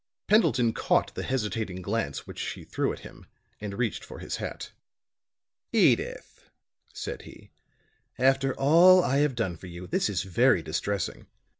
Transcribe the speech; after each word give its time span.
Pendleton 0.25 0.73
caught 0.73 1.13
the 1.13 1.21
hesitating 1.21 1.83
glance 1.83 2.25
which 2.25 2.39
she 2.39 2.63
threw 2.63 2.91
at 2.91 3.01
him 3.01 3.27
and 3.59 3.75
reached 3.77 4.03
for 4.03 4.17
his 4.17 4.37
hat. 4.37 4.71
"Edyth," 5.75 6.49
said 6.91 7.21
he, 7.21 7.51
"after 8.17 8.51
all 8.59 9.03
I 9.03 9.17
have 9.17 9.35
done 9.35 9.57
for 9.57 9.67
you, 9.67 9.85
this 9.85 10.09
is 10.09 10.23
very 10.23 10.63
distressing. 10.63 11.27